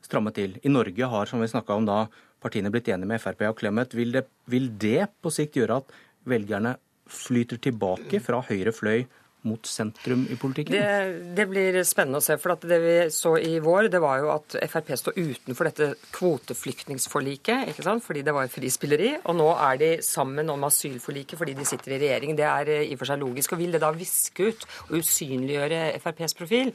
stramme 0.03 0.33
til. 0.33 0.57
I 0.65 0.71
Norge 0.71 1.09
har 1.09 1.29
som 1.29 1.43
vi 1.43 1.47
om 1.77 1.85
da, 1.85 2.07
partiene 2.41 2.71
blitt 2.73 2.89
enige 2.89 3.11
med 3.11 3.21
Frp 3.21 3.45
og 3.51 3.59
Clemet. 3.61 3.93
Vil 3.93 4.11
vil 4.49 4.71
det 4.81 5.11
på 5.21 5.31
sikt 5.31 5.61
gjøre 5.61 5.83
at 5.83 5.93
velgerne 6.25 6.75
flyter 7.05 7.61
tilbake 7.61 8.19
fra 8.23 8.41
høyre 8.49 8.73
fløy 8.73 9.05
mot 9.47 9.67
sentrum 9.67 10.25
i 10.31 10.37
politikken? 10.39 10.75
Det, 10.75 11.35
det, 11.35 11.45
blir 11.49 11.79
spennende 11.87 12.21
å 12.21 12.23
se. 12.23 12.37
for 12.41 12.55
Det 12.61 12.79
vi 12.83 12.95
så 13.13 13.35
i 13.39 13.57
vår, 13.63 13.89
det 13.91 14.01
var 14.03 14.21
jo 14.21 14.31
at 14.33 14.55
Frp 14.71 14.93
står 14.99 15.17
utenfor 15.17 15.69
dette 15.69 15.89
kvoteflyktningsforliket, 16.15 17.73
fordi 18.03 18.23
det 18.25 18.35
var 18.35 18.51
frispilleri. 18.51 19.11
Og 19.29 19.37
nå 19.37 19.49
er 19.53 19.79
de 19.81 19.89
sammen 20.05 20.49
om 20.53 20.67
asylforliket 20.67 21.39
fordi 21.39 21.55
de 21.57 21.67
sitter 21.67 21.95
i 21.95 21.99
regjering. 22.05 22.37
Det 22.37 22.47
er 22.47 22.71
eh, 22.71 22.85
i 22.87 22.95
og 22.95 23.01
for 23.01 23.11
seg 23.11 23.21
logisk. 23.23 23.55
Og 23.55 23.63
vil 23.63 23.75
det 23.75 23.83
da 23.83 23.91
viske 23.95 24.49
ut 24.49 24.65
og 24.87 24.95
usynliggjøre 25.01 25.81
FrPs 25.99 26.37
profil? 26.39 26.73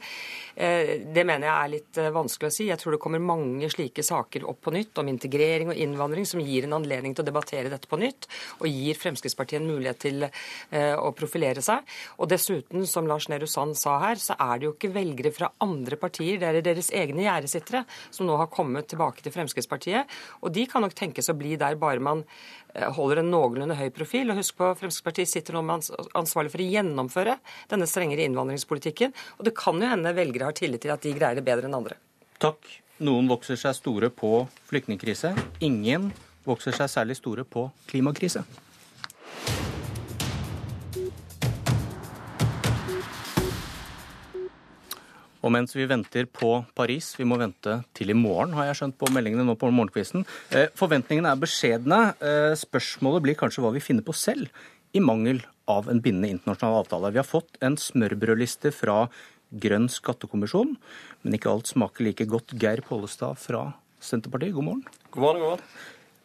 Eh, 0.55 0.93
det 1.09 1.25
mener 1.25 1.49
jeg 1.49 1.55
er 1.55 1.73
litt 1.75 2.01
eh, 2.01 2.11
vanskelig 2.15 2.51
å 2.51 2.57
si. 2.59 2.69
Jeg 2.69 2.81
tror 2.81 2.95
det 2.95 3.01
kommer 3.03 3.23
mange 3.23 3.71
slike 3.73 4.05
saker 4.05 4.45
opp 4.49 4.61
på 4.67 4.75
nytt 4.75 5.01
om 5.01 5.09
integrering 5.11 5.73
og 5.73 5.81
innvandring 5.81 6.27
som 6.29 6.43
gir 6.43 6.67
en 6.67 6.77
anledning 6.79 7.17
til 7.17 7.25
å 7.25 7.29
debattere 7.31 7.71
dette 7.71 7.89
på 7.89 7.99
nytt, 7.99 8.29
og 8.59 8.69
gir 8.69 8.97
Fremskrittspartiet 8.99 9.59
en 9.61 9.69
mulighet 9.69 9.99
til 10.01 10.25
å 10.69 11.09
profilere 11.15 11.61
seg. 11.63 11.85
Og 12.19 12.29
dessuten 12.31 12.58
dessuten, 12.59 12.87
som 12.87 13.07
Lars 13.07 13.27
Nehru 13.29 13.47
Sand 13.47 13.77
sa 13.77 13.99
her, 13.99 14.15
så 14.15 14.35
er 14.39 14.59
det 14.59 14.67
jo 14.67 14.73
ikke 14.73 14.91
velgere 14.93 15.31
fra 15.31 15.51
andre 15.59 15.95
partier, 15.97 16.39
det 16.39 16.47
er 16.47 16.61
deres 16.61 16.91
egne 16.91 17.23
gjerdesittere, 17.23 17.85
som 18.11 18.27
nå 18.27 18.37
har 18.37 18.49
kommet 18.51 18.87
tilbake 18.87 19.21
til 19.21 19.31
Fremskrittspartiet. 19.31 20.07
Og 20.41 20.51
de 20.51 20.65
kan 20.65 20.81
nok 20.81 20.93
tenkes 20.93 21.29
å 21.29 21.37
bli 21.37 21.55
der 21.57 21.75
bare 21.79 21.99
man 21.99 22.23
eh, 22.73 22.89
holder 22.91 23.21
en 23.21 23.31
noenlunde 23.31 23.75
høy 23.75 23.89
profil. 23.89 24.31
Og 24.31 24.39
husk 24.39 24.57
på, 24.57 24.73
Fremskrittspartiet 24.79 25.29
sitter 25.29 25.57
nå 25.57 25.63
med 25.63 25.89
ansvarlig 26.15 26.53
for 26.53 26.63
å 26.63 26.69
gjennomføre 26.69 27.39
denne 27.71 27.87
strengere 27.89 28.25
innvandringspolitikken. 28.27 29.15
Og 29.39 29.47
det 29.47 29.55
kan 29.57 29.79
jo 29.79 29.89
hende 29.89 30.15
velgere 30.17 30.51
har 30.51 30.57
tillit 30.57 30.83
til 30.83 30.93
at 30.95 31.03
de 31.03 31.15
greier 31.15 31.39
det 31.39 31.45
bedre 31.47 31.69
enn 31.69 31.79
andre. 31.79 31.99
Takk. 32.39 32.63
Noen 32.99 33.29
vokser 33.31 33.55
seg 33.55 33.77
store 33.77 34.09
på 34.11 34.43
flyktningkrise. 34.67 35.31
Ingen 35.63 36.09
vokser 36.43 36.75
seg 36.75 36.91
særlig 36.91 37.15
store 37.19 37.45
på 37.47 37.69
klimakrise. 37.87 38.43
Og 45.39 45.53
mens 45.55 45.71
vi 45.75 45.87
venter 45.87 46.27
på 46.27 46.51
Paris, 46.75 47.13
vi 47.15 47.27
må 47.27 47.37
vente 47.39 47.79
til 47.95 48.11
i 48.11 48.17
morgen, 48.17 48.55
har 48.57 48.67
jeg 48.69 48.79
skjønt 48.81 48.97
på 48.99 49.11
meldingene 49.15 49.45
nå 49.47 49.55
på 49.59 49.69
morgenkvisten. 49.71 50.25
Eh, 50.51 50.67
forventningene 50.75 51.31
er 51.31 51.39
beskjedne. 51.39 51.99
Eh, 52.19 52.55
spørsmålet 52.59 53.23
blir 53.23 53.39
kanskje 53.39 53.63
hva 53.63 53.71
vi 53.75 53.83
finner 53.83 54.03
på 54.03 54.15
selv, 54.15 54.51
i 54.91 54.99
mangel 55.03 55.43
av 55.69 55.87
en 55.87 56.01
bindende 56.01 56.31
internasjonal 56.33 56.81
avtale. 56.81 57.13
Vi 57.13 57.21
har 57.21 57.27
fått 57.27 57.59
en 57.63 57.77
smørbrødliste 57.79 58.73
fra 58.73 59.03
Grønn 59.49 59.87
skattekommisjon, 59.89 60.75
men 61.23 61.37
ikke 61.37 61.49
alt 61.49 61.69
smaker 61.71 62.05
like 62.05 62.27
godt. 62.29 62.53
Geir 62.59 62.83
Pollestad 62.85 63.39
fra 63.41 63.63
Senterpartiet, 64.01 64.53
god 64.53 64.67
morgen. 64.67 64.83
God 65.13 65.23
morgen, 65.23 65.41
god 65.41 65.49
morgen. 65.53 65.71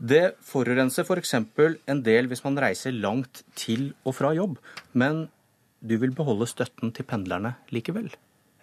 Det 0.05 0.25
forurenser 0.45 1.07
f.eks. 1.07 1.37
For 1.55 1.79
en 1.88 2.03
del 2.05 2.29
hvis 2.29 2.45
man 2.45 2.59
reiser 2.61 2.93
langt 2.93 3.45
til 3.57 3.93
og 4.05 4.19
fra 4.19 4.35
jobb, 4.37 4.59
men 4.93 5.29
du 5.85 5.97
vil 6.00 6.12
beholde 6.17 6.49
støtten 6.50 6.93
til 6.97 7.07
pendlerne 7.09 7.55
likevel? 7.73 8.11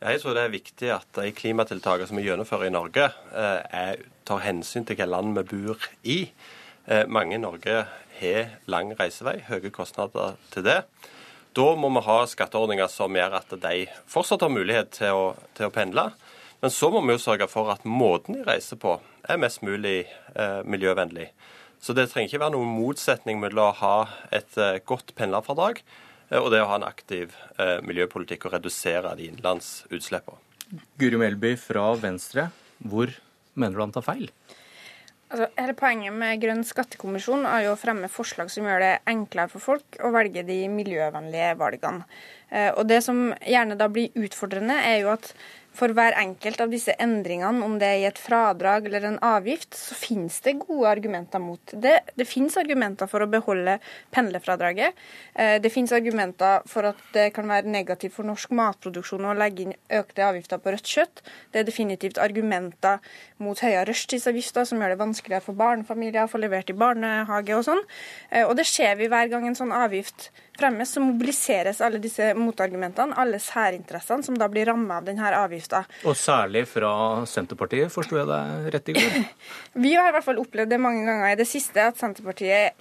Jeg 0.01 0.17
tror 0.17 0.33
det 0.33 0.41
er 0.41 0.53
viktig 0.55 0.87
at 0.95 1.09
de 1.13 1.29
klimatiltakene 1.37 2.09
som 2.09 2.17
vi 2.17 2.23
gjennomfører 2.25 2.71
i 2.71 2.73
Norge, 2.73 3.03
eh, 3.37 3.59
er, 3.69 3.99
tar 4.25 4.41
hensyn 4.41 4.81
til 4.81 4.95
hvilket 4.95 5.11
land 5.11 5.35
vi 5.37 5.43
bor 5.51 5.85
i. 6.01 6.15
Eh, 6.87 7.03
mange 7.05 7.37
i 7.37 7.41
Norge 7.41 7.83
har 8.17 8.55
lang 8.65 8.95
reisevei, 8.97 9.43
høye 9.45 9.69
kostnader 9.69 10.39
til 10.49 10.65
det. 10.65 10.79
Da 11.53 11.67
må 11.77 11.93
vi 11.93 12.01
ha 12.07 12.17
skatteordninger 12.25 12.89
som 12.89 13.13
gjør 13.13 13.37
at 13.43 13.53
de 13.61 13.85
fortsatt 14.09 14.41
har 14.41 14.49
mulighet 14.49 14.89
til 14.97 15.13
å, 15.13 15.23
til 15.53 15.69
å 15.69 15.75
pendle. 15.75 16.09
Men 16.65 16.73
så 16.73 16.89
må 16.89 17.05
vi 17.05 17.13
jo 17.13 17.21
sørge 17.21 17.45
for 17.51 17.69
at 17.69 17.85
måten 17.85 18.39
de 18.39 18.45
reiser 18.47 18.81
på, 18.81 18.97
er 19.29 19.37
mest 19.37 19.61
mulig 19.61 20.07
eh, 20.33 20.61
miljøvennlig. 20.65 21.29
Så 21.77 21.93
det 21.93 22.09
trenger 22.09 22.31
ikke 22.31 22.41
være 22.47 22.57
noen 22.57 22.73
motsetning 22.73 23.37
mellom 23.41 23.69
å 23.69 23.79
ha 23.83 23.95
et 24.33 24.57
eh, 24.57 24.81
godt 24.81 25.13
pendlerfradrag 25.13 25.85
og 26.39 26.51
det 26.53 26.61
å 26.63 26.69
ha 26.69 26.77
en 26.79 26.87
aktiv 26.87 27.33
eh, 27.57 27.79
miljøpolitikk 27.83 28.47
og 28.47 28.55
redusere 28.55 29.15
de 29.19 29.27
innlandsutslippene. 29.31 30.39
Guri 31.01 31.19
Melby 31.19 31.57
fra 31.59 31.89
Venstre, 31.99 32.47
hvor 32.79 33.11
mener 33.59 33.75
du 33.75 33.83
han 33.83 33.91
tar 33.91 34.05
feil? 34.05 34.29
Altså, 35.31 35.47
hele 35.55 35.75
Poenget 35.79 36.15
med 36.15 36.41
Grønn 36.43 36.63
skattekommisjon 36.67 37.45
er 37.47 37.65
jo 37.65 37.73
å 37.73 37.79
fremme 37.79 38.09
forslag 38.11 38.49
som 38.51 38.67
gjør 38.67 38.83
det 38.83 38.93
enklere 39.07 39.51
for 39.51 39.63
folk 39.63 39.99
å 40.03 40.11
velge 40.11 40.43
de 40.47 40.59
miljøvennlige 40.71 41.53
valgene. 41.59 42.07
Eh, 42.51 42.69
og 42.75 42.83
det 42.91 42.99
som 43.05 43.29
gjerne 43.39 43.77
da 43.79 43.87
blir 43.91 44.11
utfordrende, 44.19 44.75
er 44.75 45.05
jo 45.05 45.13
at 45.13 45.31
for 45.73 45.93
hver 45.95 46.15
enkelt 46.19 46.59
av 46.61 46.71
disse 46.71 46.93
endringene, 46.99 47.63
om 47.63 47.77
det 47.79 47.87
er 47.87 47.99
i 48.01 48.07
et 48.09 48.19
fradrag 48.19 48.89
eller 48.89 49.05
en 49.07 49.19
avgift, 49.23 49.73
så 49.77 49.95
finnes 49.95 50.35
det 50.43 50.57
gode 50.65 50.89
argumenter 50.91 51.39
mot. 51.39 51.61
Det, 51.71 51.93
det 52.19 52.27
finnes 52.27 52.57
argumenter 52.59 53.07
for 53.11 53.23
å 53.23 53.29
beholde 53.31 53.77
pendlerfradraget. 54.11 54.99
Eh, 55.33 55.55
det 55.63 55.71
finnes 55.71 55.93
argumenter 55.95 56.67
for 56.69 56.91
at 56.91 56.99
det 57.15 57.29
kan 57.37 57.47
være 57.49 57.71
negativt 57.71 58.17
for 58.17 58.27
norsk 58.27 58.51
matproduksjon 58.57 59.29
å 59.31 59.37
legge 59.37 59.65
inn 59.65 59.75
økte 60.01 60.27
avgifter 60.27 60.59
på 60.61 60.75
rødt 60.75 60.91
kjøtt. 60.91 61.23
Det 61.53 61.63
er 61.63 61.69
definitivt 61.69 62.19
argumenter 62.21 62.99
mot 63.41 63.63
høyere 63.63 63.87
rushtidsavgifter, 63.89 64.67
som 64.67 64.81
gjør 64.81 64.95
det 64.95 65.01
vanskeligere 65.01 65.45
for 65.45 65.57
barnefamilier 65.57 66.27
å 66.27 66.31
få 66.31 66.43
levert 66.43 66.69
i 66.69 66.77
barnehage 66.77 67.55
og 67.55 67.65
sånn. 67.69 67.83
Eh, 68.29 68.43
og 68.43 68.57
det 68.59 68.67
ser 68.69 68.99
vi 68.99 69.09
hver 69.11 69.31
gang 69.31 69.47
en 69.47 69.57
sånn 69.57 69.71
avgift 69.75 70.29
fremmes, 70.59 70.91
så 70.91 71.01
mobiliseres 71.01 71.81
alle 71.81 72.01
disse 72.03 72.33
motargumentene, 72.37 73.15
alle 73.17 73.39
særinteressene 73.41 74.25
som 74.27 74.37
da 74.37 74.49
blir 74.51 74.67
ramma 74.69 74.99
av 74.99 75.07
denne 75.07 75.31
avgifta. 75.61 75.83
Og 76.09 76.17
særlig 76.17 76.65
fra 76.69 76.91
Senterpartiet, 77.29 77.91
forsto 77.93 78.17
jeg 78.17 78.27
deg 78.29 78.69
rett 78.75 78.89
i 78.89 78.95
går? 78.97 79.19
Vi 79.85 79.93
har 79.95 80.09
i 80.09 80.15
hvert 80.15 80.25
fall 80.25 80.41
opplevd 80.41 80.73
det 80.73 80.81
mange 80.81 81.05
ganger 81.07 81.31
i 81.31 81.39
det 81.39 81.47
siste, 81.49 81.91
at 81.91 81.99
Senterpartiet 81.99 82.73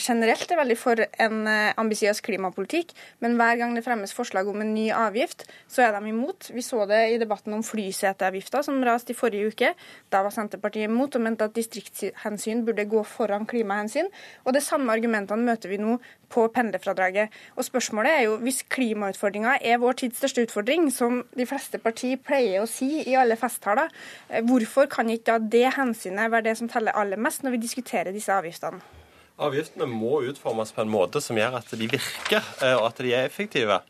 generelt 0.00 0.50
er 0.50 0.58
veldig 0.58 0.76
for 0.78 1.00
en 1.22 1.46
eh, 1.50 1.72
ambisiøs 1.80 2.22
klimapolitikk, 2.24 2.92
men 3.24 3.36
hver 3.38 3.58
gang 3.60 3.76
det 3.76 3.84
fremmes 3.86 4.14
forslag 4.14 4.48
om 4.48 4.60
en 4.62 4.72
ny 4.74 4.88
avgift, 4.94 5.44
så 5.70 5.86
er 5.86 5.96
de 5.96 6.10
imot. 6.10 6.50
Vi 6.54 6.64
så 6.64 6.86
det 6.90 7.00
i 7.12 7.18
debatten 7.20 7.54
om 7.56 7.64
flyseteavgifta 7.66 8.62
som 8.66 8.82
raste 8.84 9.14
i 9.14 9.18
forrige 9.18 9.52
uke. 9.52 9.72
Da 10.12 10.22
var 10.24 10.34
Senterpartiet 10.34 10.90
imot 10.90 11.16
og 11.18 11.24
mente 11.26 11.46
at 11.46 11.56
distriktshensyn 11.56 12.64
burde 12.66 12.88
gå 12.90 13.04
foran 13.06 13.46
klimahensyn. 13.46 14.10
Og 14.46 14.56
det 14.56 14.64
samme 14.66 14.92
argumentene 14.92 15.46
møter 15.46 15.72
vi 15.72 15.80
nå 15.82 15.98
på 16.32 16.46
pendlerfradraget. 16.54 17.28
Og 17.56 17.66
spørsmålet 17.66 18.12
er 18.12 18.22
jo, 18.26 18.38
hvis 18.42 18.62
klimautfordringa 18.72 19.58
er 19.60 19.82
vår 19.82 20.00
tids 20.00 20.22
største 20.22 20.46
utfordring, 20.46 20.88
som 20.92 21.22
de 21.36 21.46
fleste 21.48 21.80
partier 21.82 22.20
pleier 22.20 22.62
å 22.62 22.70
si 22.70 23.02
i 23.04 23.18
alle 23.18 23.36
festtaler, 23.40 23.92
eh, 24.28 24.42
hvorfor 24.42 24.88
kan 24.90 25.10
ikke 25.12 25.32
da 25.32 25.38
det 25.58 25.76
hensynet 25.76 26.32
være 26.32 26.50
det 26.50 26.58
som 26.58 26.72
teller 26.72 26.96
aller 26.96 27.20
mest 27.20 27.44
når 27.44 27.58
vi 27.58 27.64
diskuterer 27.68 28.12
disse 28.12 28.32
avgiftene? 28.32 29.01
Avgiftene 29.42 29.88
må 29.90 30.20
utformes 30.28 30.70
på 30.74 30.84
en 30.84 30.92
måte 30.92 31.22
som 31.24 31.38
gjør 31.38 31.58
at 31.58 31.72
de 31.78 31.88
virker, 31.90 32.44
eh, 32.62 32.76
og 32.76 32.88
at 32.90 33.02
de 33.02 33.14
er 33.14 33.26
effektive. 33.26 33.80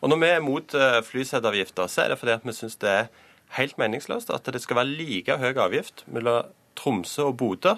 Og 0.00 0.08
Når 0.10 0.18
vi 0.22 0.30
er 0.30 0.40
mot 0.44 0.74
eh, 0.74 1.02
flyseteavgifter, 1.04 1.86
så 1.86 2.04
er 2.04 2.12
det 2.12 2.18
fordi 2.18 2.32
at 2.32 2.46
vi 2.46 2.56
syns 2.56 2.80
det 2.80 2.90
er 2.90 3.12
helt 3.58 3.76
meningsløst 3.78 4.32
at 4.32 4.48
det 4.48 4.62
skal 4.64 4.80
være 4.80 4.96
like 4.96 5.36
høy 5.38 5.52
avgift 5.52 6.06
mellom 6.06 6.48
Tromsø 6.76 7.28
og 7.28 7.36
Bodø 7.36 7.76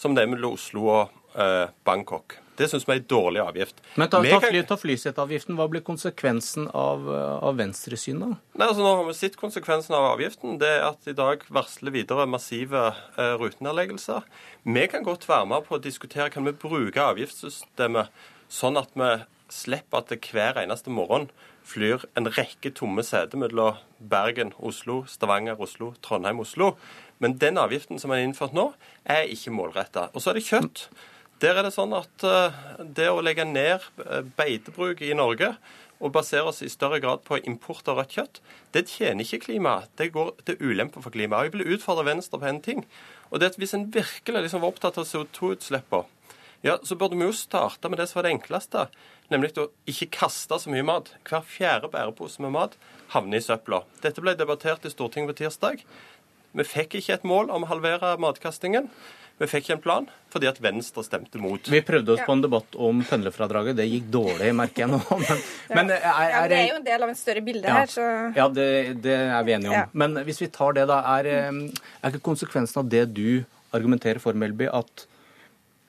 som 0.00 0.14
det 0.14 0.24
er 0.24 0.30
mellom 0.30 0.56
Oslo 0.56 0.86
og 0.92 1.40
eh, 1.40 1.68
Bangkok. 1.84 2.38
Det 2.56 2.68
syns 2.70 2.86
vi 2.88 2.94
er 2.94 3.00
en 3.02 3.08
dårlig 3.10 3.42
avgift. 3.42 3.82
Men 4.00 4.10
ta, 4.12 4.22
ta, 4.24 4.40
fly, 4.42 4.62
ta 4.68 4.78
flyseteavgiften. 4.80 5.58
Hva 5.58 5.68
blir 5.72 5.84
konsekvensen 5.86 6.70
av, 6.72 7.08
av 7.44 7.58
venstresyn, 7.60 8.22
da? 8.22 8.30
Nei, 8.56 8.68
altså 8.68 8.84
Nå 8.84 8.94
har 9.00 9.08
vi 9.08 9.16
sett 9.18 9.38
konsekvensen 9.40 9.96
av 9.98 10.10
avgiften. 10.14 10.58
Det 10.62 10.70
er 10.78 10.86
at 10.88 11.10
i 11.10 11.16
dag 11.16 11.44
varsler 11.52 11.94
videre 11.94 12.28
massive 12.30 12.88
eh, 13.16 13.34
rutenedleggelser. 13.40 14.26
Vi 14.66 14.86
kan 14.92 15.06
godt 15.06 15.28
være 15.28 15.50
med 15.52 15.68
på 15.68 15.76
å 15.76 15.82
diskutere 15.82 16.32
kan 16.32 16.46
vi 16.48 16.56
bruke 16.56 17.10
avgiftssystemet 17.12 18.24
sånn 18.52 18.78
at 18.80 18.94
vi 18.96 19.10
slipper 19.52 20.02
at 20.02 20.10
det 20.10 20.24
hver 20.32 20.58
eneste 20.58 20.90
morgen 20.90 21.28
flyr 21.66 22.04
en 22.18 22.28
rekke 22.30 22.70
tomme 22.74 23.02
seter 23.06 23.38
mellom 23.40 23.78
Bergen, 23.98 24.52
Oslo, 24.58 25.02
Stavanger, 25.10 25.58
Oslo, 25.62 25.92
Trondheim, 26.02 26.40
Oslo. 26.42 26.74
Men 27.18 27.38
den 27.42 27.58
avgiften 27.58 27.98
som 27.98 28.12
er 28.14 28.22
innført 28.22 28.54
nå, 28.54 28.70
er 29.04 29.26
ikke 29.32 29.54
målretta. 29.54 30.10
Og 30.14 30.22
så 30.22 30.32
er 30.32 30.38
det 30.38 30.46
kjøtt. 30.46 30.86
Der 31.42 31.58
er 31.58 31.66
det 31.66 31.74
sånn 31.74 31.92
at 31.92 32.24
eh, 32.24 32.60
det 32.96 33.10
å 33.12 33.20
legge 33.24 33.44
ned 33.44 33.82
eh, 34.06 34.22
beitebruk 34.38 35.02
i 35.04 35.12
Norge 35.16 35.52
og 36.00 36.12
basere 36.12 36.48
oss 36.48 36.62
i 36.64 36.70
større 36.72 37.00
grad 37.00 37.22
på 37.24 37.38
import 37.48 37.88
av 37.88 38.00
rødt 38.00 38.16
kjøtt, 38.16 38.40
det 38.72 38.86
tjener 38.88 39.24
ikke 39.24 39.46
klimaet. 39.46 39.90
Det 40.00 40.10
går 40.14 40.32
til 40.48 40.60
ulempe 40.60 41.00
for 41.04 41.12
klimaet. 41.12 41.48
Jeg 41.48 41.54
vil 41.56 41.76
utfordre 41.76 42.06
Venstre 42.08 42.40
på 42.40 42.48
en 42.48 42.60
ting. 42.64 42.84
og 43.30 43.40
det 43.40 43.52
at 43.52 43.58
Hvis 43.60 43.74
en 43.74 43.88
virkelig 43.92 44.42
liksom 44.42 44.64
var 44.64 44.72
opptatt 44.72 44.98
av 44.98 45.08
CO2-utslippene, 45.08 46.04
ja, 46.64 46.78
så 46.82 46.96
burde 46.96 47.16
vi 47.16 47.26
jo 47.28 47.32
starte 47.36 47.88
med 47.88 48.00
det 48.00 48.08
som 48.08 48.18
var 48.18 48.26
det 48.26 48.32
enkleste, 48.34 48.86
nemlig 49.30 49.52
å 49.60 49.68
ikke 49.86 50.08
kaste 50.16 50.56
så 50.58 50.72
mye 50.72 50.82
mat. 50.82 51.12
Hver 51.28 51.44
fjerde 51.44 51.90
bærepose 51.92 52.40
med 52.42 52.54
mat 52.56 52.76
havner 53.12 53.38
i 53.38 53.44
søpla. 53.44 53.82
Dette 54.02 54.24
ble 54.24 54.34
debattert 54.34 54.88
i 54.88 54.90
Stortinget 54.90 55.34
på 55.34 55.44
tirsdag. 55.44 55.84
Vi 56.56 56.64
fikk 56.64 56.96
ikke 56.96 57.18
et 57.18 57.28
mål 57.28 57.52
om 57.52 57.66
å 57.66 57.70
halvere 57.70 58.16
matkastingen. 58.22 58.88
Vi 59.36 59.46
fikk 59.50 59.70
en 59.74 59.80
plan 59.84 60.06
fordi 60.32 60.48
at 60.48 60.58
Venstre 60.60 61.02
stemte 61.04 61.40
mot. 61.40 61.68
Vi 61.72 61.80
prøvde 61.84 62.12
oss 62.12 62.22
på 62.24 62.34
en 62.36 62.42
debatt 62.44 62.76
om 62.76 62.98
pendlerfradraget. 63.08 63.76
Det 63.78 63.86
gikk 63.88 64.08
dårlig, 64.12 64.50
merker 64.56 64.84
jeg 64.84 64.92
nå. 64.92 65.00
Men, 65.22 65.42
men 65.72 65.92
er, 65.94 66.04
er, 66.04 66.30
ja, 66.32 66.42
det 66.50 66.58
er 66.58 66.66
jo 66.68 66.78
en 66.78 66.86
del 66.86 67.04
av 67.06 67.12
en 67.12 67.18
større 67.18 67.42
bilde 67.44 67.68
ja, 67.68 67.80
her, 67.80 67.90
så 67.90 68.06
Ja, 68.36 68.46
det, 68.52 68.66
det, 69.04 69.16
er 69.16 69.46
vi 69.46 69.54
enige 69.56 69.72
om. 69.72 69.76
Ja. 69.76 69.84
Men 69.96 70.20
hvis 70.28 70.40
vi 70.44 70.48
tar 70.52 70.76
det, 70.76 70.86
da. 70.90 71.00
Er, 71.16 71.28
eh, 71.32 71.84
er 72.02 72.14
ikke 72.14 72.26
konsekvensen 72.28 72.82
av 72.82 72.90
det 72.92 73.06
du 73.16 73.44
argumenterer 73.76 74.20
for, 74.22 74.36
Melby, 74.36 74.68
at 74.68 75.06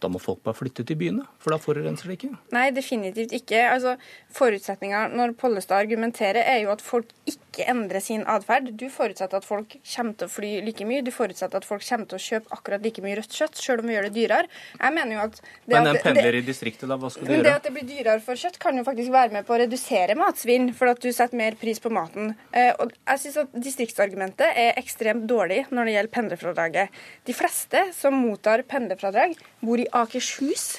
da 0.01 0.09
må 0.11 0.19
folk 0.21 0.43
bare 0.45 0.57
flytte 0.57 0.85
til 0.85 0.97
byene, 0.99 1.25
for 1.41 1.53
da 1.53 1.57
forurenser 1.61 2.09
de 2.09 2.17
ikke? 2.17 2.29
Nei, 2.53 2.67
definitivt 2.75 3.33
ikke. 3.33 3.63
Altså, 3.71 3.95
Forutsetninga 4.37 5.07
når 5.13 5.33
Pollestad 5.39 5.81
argumenterer, 5.81 6.43
er 6.43 6.61
jo 6.65 6.73
at 6.75 6.83
folk 6.85 7.09
ikke 7.25 7.46
endrer 7.65 8.03
sin 8.03 8.23
atferd. 8.29 8.69
Du 8.77 8.85
forutsetter 8.93 9.39
at 9.39 9.47
folk 9.47 9.77
kommer 9.81 10.17
til 10.17 10.27
å 10.27 10.31
fly 10.31 10.51
like 10.65 10.85
mye, 10.87 11.03
du 11.05 11.11
forutsetter 11.13 11.61
at 11.61 11.67
folk 11.67 11.83
kommer 11.87 12.09
til 12.11 12.19
å 12.19 12.23
kjøpe 12.23 12.53
akkurat 12.57 12.85
like 12.85 13.03
mye 13.05 13.17
rødt 13.19 13.37
kjøtt, 13.37 13.57
selv 13.61 13.83
om 13.83 13.89
vi 13.89 13.95
gjør 13.97 14.07
det 14.09 14.13
dyrere. 14.17 14.51
Jeg 14.77 14.95
mener 14.97 15.17
jo 15.17 15.23
at 15.25 15.41
Men 15.65 15.91
en 15.91 16.01
pendler 16.03 16.39
i 16.39 16.43
distriktet, 16.45 16.87
da, 16.89 16.99
hva 17.01 17.11
skal 17.13 17.25
du 17.25 17.33
gjøre? 17.33 17.45
Det 17.47 17.55
at 17.55 17.69
det 17.69 17.73
blir 17.77 17.87
dyrere 17.89 18.23
for 18.25 18.39
kjøtt, 18.39 18.59
kan 18.61 18.77
jo 18.77 18.85
faktisk 18.87 19.13
være 19.15 19.33
med 19.37 19.47
på 19.47 19.55
å 19.55 19.61
redusere 19.63 20.17
matsvinn, 20.19 20.69
for 20.77 20.93
at 20.93 21.01
du 21.03 21.09
setter 21.09 21.39
mer 21.39 21.57
pris 21.59 21.81
på 21.83 21.93
maten. 21.93 22.35
Eh, 22.51 22.73
og 22.77 22.93
jeg 22.93 23.23
syns 23.23 23.41
at 23.45 23.57
distriktsargumentet 23.67 24.53
er 24.53 24.77
ekstremt 24.81 25.25
dårlig 25.29 25.63
når 25.71 25.89
det 25.89 25.97
gjelder 25.97 26.15
pendlerfradraget. 26.19 27.01
De 27.27 27.35
fleste 27.35 27.87
som 27.97 28.17
mottar 28.17 28.65
pendlerfradrag, 28.69 29.37
bor 29.63 29.81
i 29.81 29.89
Akershus, 29.95 30.69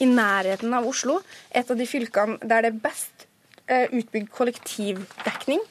i 0.00 0.08
nærheten 0.08 0.74
av 0.76 0.86
Oslo. 0.88 1.20
Et 1.50 1.70
av 1.70 1.78
de 1.78 1.86
fylkene 1.88 2.36
der 2.42 2.66
det 2.66 2.72
er 2.74 2.80
best 2.84 3.26
eh, 3.68 3.86
utbygd 3.90 4.30
kollektivdekning. 4.34 5.62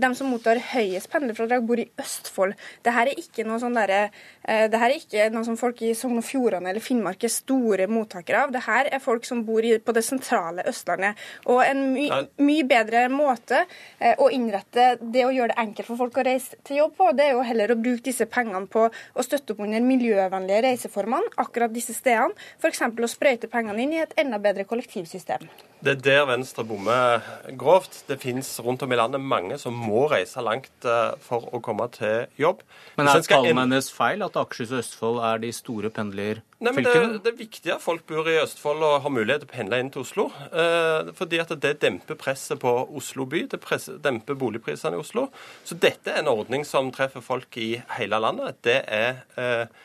De 0.00 0.12
som 0.16 0.30
mottar 0.32 0.60
høyest 0.72 1.10
pendlerfradrag, 1.12 1.64
bor 1.66 1.80
i 1.82 1.88
Østfold. 2.00 2.56
Dette 2.84 3.04
er 3.04 3.12
ikke 3.14 3.46
noe 3.48 3.60
sånn 3.62 3.76
der, 3.76 4.10
eh, 4.44 4.66
det 4.70 4.80
her 4.80 4.90
er 4.90 4.98
ikke 4.98 5.30
noe 5.34 5.44
som 5.44 5.58
folk 5.60 5.82
i 5.82 5.94
Sogn 5.94 6.20
og 6.20 6.26
Fjordane 6.26 6.70
eller 6.70 6.84
Finnmark 6.84 7.24
er 7.24 7.34
store 7.34 7.86
mottakere 7.90 8.44
av. 8.44 8.54
Dette 8.54 8.80
er 8.90 9.04
folk 9.04 9.28
som 9.28 9.44
bor 9.44 9.60
på 9.60 9.92
det 9.96 10.04
sentrale 10.06 10.64
Østlandet. 10.70 11.18
Og 11.46 11.62
en 11.64 11.92
mye 11.94 12.20
my 12.40 12.56
bedre 12.68 13.06
måte 13.12 13.64
eh, 13.98 14.16
å 14.18 14.28
innrette 14.32 14.96
det 15.00 15.24
å 15.26 15.32
gjøre 15.34 15.52
det 15.52 15.60
enkelt 15.62 15.90
for 15.90 16.00
folk 16.00 16.20
å 16.20 16.26
reise 16.26 16.58
til 16.66 16.80
jobb 16.82 16.96
på, 16.98 17.10
det 17.16 17.28
er 17.28 17.34
jo 17.36 17.46
heller 17.46 17.74
å 17.74 17.78
bruke 17.80 18.06
disse 18.10 18.26
pengene 18.30 18.66
på 18.70 18.86
å 18.88 19.26
støtte 19.26 19.54
opp 19.54 19.64
under 19.66 19.84
miljøvennlige 19.84 20.64
reiseformene 20.68 21.34
akkurat 21.42 21.72
disse 21.74 21.96
stedene. 21.96 22.36
F.eks. 22.60 22.82
å 22.88 23.10
sprøyte 23.10 23.50
pengene 23.50 23.84
inn 23.84 23.96
i 23.96 24.04
et 24.04 24.16
enda 24.20 24.40
bedre 24.42 24.66
kollektivsystem. 24.68 25.48
Det 25.80 25.94
er 25.94 26.00
der 26.04 26.26
Venstre 26.28 26.64
bommer 26.68 27.24
grovt. 27.56 28.02
Det 28.08 28.18
finnes 28.20 28.48
rundt 28.60 28.82
om 28.84 28.92
i 28.92 28.98
landet 29.00 29.22
mange 29.24 29.56
som 29.60 29.76
må 29.90 30.06
reise 30.10 30.42
langt 30.44 30.86
eh, 30.86 31.16
for 31.24 31.48
å 31.52 31.60
komme 31.64 31.86
til 31.94 32.30
jobb. 32.40 32.62
Men 32.98 33.10
er 33.10 33.24
tallene 33.26 33.64
hennes 33.64 33.90
feil, 33.92 34.22
at 34.26 34.38
Akershus 34.38 34.70
og 34.72 34.80
Østfold 34.84 35.20
er 35.26 35.42
de 35.42 35.50
store 35.54 35.90
pendlerfylkene? 35.94 36.46
Det, 36.60 37.20
det, 37.24 37.32
er 37.32 37.38
viktig 37.38 37.74
at 37.74 37.84
folk 37.84 38.06
bor 38.08 38.28
i 38.30 38.38
Østfold 38.40 38.84
og 38.86 38.96
har 39.04 39.14
mulighet 39.14 39.44
til 39.44 39.50
å 39.50 39.54
pendle 39.54 39.82
inn 39.82 39.92
til 39.92 40.04
Oslo. 40.04 40.28
Eh, 40.50 41.12
fordi 41.18 41.42
at 41.42 41.54
det 41.62 41.76
demper 41.82 42.18
presset 42.20 42.60
på 42.62 42.74
Oslo 43.00 43.26
by, 43.30 43.44
det 43.52 43.62
presser, 43.64 44.00
demper 44.02 44.38
boligprisene 44.40 44.98
i 44.98 45.04
Oslo. 45.04 45.28
Så 45.64 45.78
dette 45.80 46.14
er 46.14 46.22
en 46.22 46.32
ordning 46.32 46.66
som 46.68 46.92
treffer 46.94 47.24
folk 47.24 47.60
i 47.60 47.72
hele 47.98 48.20
landet. 48.22 48.60
Det 48.66 48.80
er 48.86 49.24
eh, 49.40 49.80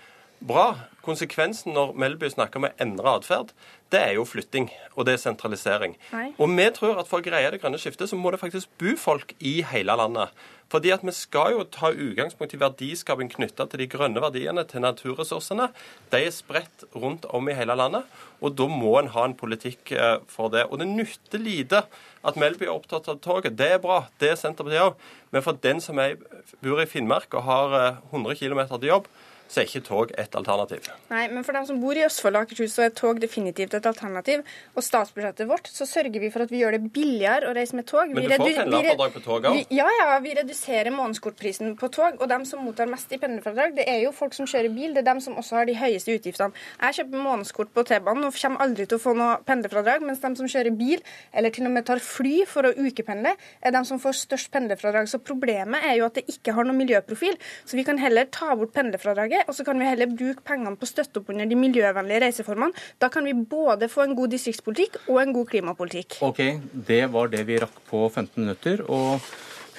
bra. 0.46 0.68
Konsekvensen 1.06 1.76
når 1.76 1.94
Melby 2.02 2.30
snakker 2.34 2.62
om 2.62 2.68
å 2.70 2.76
endre 2.82 3.18
atferd, 3.20 3.52
det 3.94 4.02
er 4.02 4.14
jo 4.18 4.26
flytting 4.28 4.70
og 4.96 5.06
det 5.08 5.16
er 5.16 5.22
sentralisering. 5.22 5.96
Nei. 6.14 6.30
Og 6.40 6.52
vi 6.56 6.66
tror 6.76 7.00
at 7.02 7.10
for 7.10 7.22
å 7.22 7.26
greie 7.26 7.52
det 7.52 7.62
grønne 7.62 7.80
skiftet, 7.82 8.10
så 8.10 8.20
må 8.20 8.32
det 8.32 8.42
faktisk 8.42 8.72
bo 8.80 8.96
folk 9.00 9.36
i 9.44 9.60
hele 9.68 9.96
landet. 10.00 10.32
Fordi 10.72 10.90
at 10.96 11.04
vi 11.06 11.14
skal 11.14 11.54
jo 11.54 11.66
ta 11.70 11.92
utgangspunkt 11.94 12.56
i 12.56 12.60
verdiskaping 12.60 13.30
knytta 13.36 13.68
til 13.70 13.84
de 13.84 13.90
grønne 13.92 14.24
verdiene, 14.24 14.64
til 14.66 14.82
naturressursene. 14.82 15.68
De 16.14 16.24
er 16.26 16.34
spredt 16.34 16.88
rundt 16.96 17.28
om 17.30 17.52
i 17.52 17.58
hele 17.58 17.76
landet, 17.78 18.08
og 18.42 18.56
da 18.58 18.68
må 18.72 18.96
en 19.00 19.12
ha 19.14 19.28
en 19.28 19.38
politikk 19.38 19.94
eh, 19.94 20.18
for 20.32 20.50
det. 20.56 20.66
Og 20.72 20.82
det 20.82 20.90
nytter 20.90 21.44
lite 21.44 21.84
at 22.26 22.40
Melby 22.42 22.66
er 22.66 22.74
opptatt 22.74 23.12
av 23.12 23.22
toget. 23.22 23.60
Det 23.60 23.76
er 23.76 23.84
bra, 23.84 24.06
det 24.22 24.32
er 24.32 24.42
Senterpartiet 24.42 24.88
òg. 24.88 25.06
Men 25.36 25.46
for 25.46 25.62
den 25.62 25.84
som 25.84 26.02
er, 26.02 26.18
bor 26.64 26.82
i 26.82 26.90
Finnmark 26.90 27.36
og 27.38 27.46
har 27.46 27.80
100 28.10 28.34
eh, 28.34 28.42
km 28.42 28.66
til 28.74 28.90
jobb, 28.96 29.12
så 29.56 29.62
er 29.62 29.70
ikke 29.70 29.86
tog 29.88 30.12
et 30.20 30.36
alternativ. 30.36 30.90
Nei, 31.08 31.26
men 31.32 31.46
for 31.48 31.56
dem 31.56 31.66
som 31.70 31.80
bor 31.80 31.96
i 31.96 32.04
Østfold 32.04 32.36
og 32.36 32.46
Akershus, 32.46 32.74
så 32.76 32.86
er 32.86 32.94
tog 32.96 33.22
definitivt 33.24 33.76
et 33.78 33.86
alternativ. 33.88 34.44
Og 34.76 34.84
statsbudsjettet 34.84 35.48
vårt, 35.48 35.70
så 35.72 35.88
sørger 35.88 36.20
vi 36.20 36.32
for 36.34 36.44
at 36.44 36.52
vi 36.52 36.60
gjør 36.60 36.76
det 36.76 36.92
billigere 36.96 37.48
å 37.50 37.54
reise 37.56 37.78
med 37.78 37.88
tog. 37.88 38.12
Men 38.12 38.28
du 38.28 38.34
får 38.34 38.44
pendlerfradrag 38.60 39.16
på 39.16 39.24
tog 39.24 39.48
òg. 39.48 39.62
Ja, 39.74 39.88
ja, 40.00 40.18
vi 40.24 40.34
reduserer 40.36 40.92
månedskortprisen 40.96 41.78
på 41.80 41.90
tog. 41.96 42.20
Og 42.20 42.28
dem 42.32 42.44
som 42.50 42.66
mottar 42.68 42.90
mest 42.92 43.12
i 43.16 43.20
pendlerfradrag, 43.22 43.78
det 43.80 43.88
er 43.92 44.02
jo 44.04 44.12
folk 44.16 44.36
som 44.36 44.50
kjører 44.50 44.74
bil. 44.76 44.92
Det 44.96 45.06
er 45.06 45.08
dem 45.08 45.24
som 45.24 45.40
også 45.40 45.62
har 45.62 45.70
de 45.70 45.78
høyeste 45.80 46.18
utgiftene. 46.20 46.66
Jeg 46.82 47.00
kjøper 47.00 47.24
månedskort 47.30 47.72
på 47.76 47.86
T-banen 47.88 48.28
og 48.28 48.36
kommer 48.36 48.66
aldri 48.66 48.90
til 48.90 49.00
å 49.00 49.04
få 49.06 49.16
noe 49.16 49.40
pendlerfradrag, 49.48 50.04
mens 50.06 50.24
dem 50.24 50.36
som 50.36 50.52
kjører 50.52 50.76
bil, 50.76 51.04
eller 51.32 51.56
til 51.56 51.70
og 51.70 51.76
med 51.78 51.88
tar 51.88 52.04
fly 52.04 52.36
for 52.50 52.68
å 52.68 52.74
ukependle, 52.76 53.36
er 53.64 53.76
dem 53.76 53.88
som 53.88 54.02
får 54.04 54.20
størst 54.26 54.52
pendlerfradrag. 54.52 55.08
Så 55.12 55.22
problemet 55.24 55.88
er 55.88 56.00
jo 56.02 56.10
at 56.10 56.20
det 56.20 56.28
ikke 56.36 56.58
har 56.58 56.68
noen 56.68 56.82
miljøprofil. 56.84 57.40
Så 57.64 57.80
vi 57.80 57.88
kan 57.88 58.00
heller 58.02 58.28
ta 58.34 58.52
bort 58.58 58.76
pendlerfradraget, 58.76 59.45
og 59.46 59.56
så 59.58 59.66
kan 59.68 59.80
vi 59.80 59.88
heller 59.88 60.12
bruke 60.12 60.44
pengene 60.46 60.76
på 60.80 60.88
å 60.88 60.90
støtte 60.90 61.22
opp 61.22 61.32
under 61.34 61.50
de 61.50 61.58
miljøvennlige 61.60 62.24
reiseformene. 62.26 62.76
Da 63.02 63.10
kan 63.14 63.28
vi 63.28 63.36
både 63.36 63.90
få 63.92 64.06
en 64.06 64.18
god 64.18 64.34
distriktspolitikk 64.36 65.00
og 65.06 65.22
en 65.22 65.34
god 65.36 65.50
klimapolitikk. 65.54 66.20
Ok, 66.26 66.42
det 66.90 67.04
var 67.14 67.32
det 67.34 67.46
vi 67.48 67.62
rakk 67.64 67.80
på 67.90 68.06
15 68.10 68.42
minutter. 68.42 68.86
Og 68.90 69.24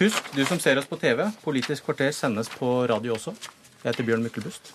husk, 0.00 0.32
du 0.36 0.44
som 0.48 0.62
ser 0.62 0.80
oss 0.80 0.88
på 0.90 1.00
TV, 1.02 1.26
Politisk 1.44 1.88
kvarter 1.88 2.14
sendes 2.14 2.50
på 2.52 2.78
radio 2.90 3.16
også. 3.18 3.36
Jeg 3.82 3.92
heter 3.92 4.06
Bjørn 4.10 4.26
Myklebust. 4.26 4.74